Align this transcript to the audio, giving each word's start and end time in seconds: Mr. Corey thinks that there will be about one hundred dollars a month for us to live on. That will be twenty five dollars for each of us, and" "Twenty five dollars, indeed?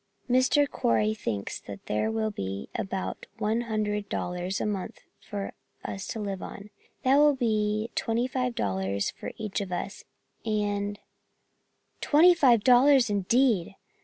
Mr. 0.27 0.67
Corey 0.67 1.13
thinks 1.13 1.59
that 1.59 1.85
there 1.85 2.09
will 2.09 2.31
be 2.31 2.69
about 2.73 3.27
one 3.37 3.61
hundred 3.61 4.09
dollars 4.09 4.59
a 4.59 4.65
month 4.65 5.01
for 5.19 5.53
us 5.85 6.07
to 6.07 6.19
live 6.19 6.41
on. 6.41 6.71
That 7.03 7.17
will 7.17 7.35
be 7.35 7.91
twenty 7.93 8.27
five 8.27 8.55
dollars 8.55 9.11
for 9.11 9.31
each 9.37 9.61
of 9.61 9.71
us, 9.71 10.03
and" 10.43 10.97
"Twenty 12.01 12.33
five 12.33 12.63
dollars, 12.63 13.11
indeed? 13.11 13.75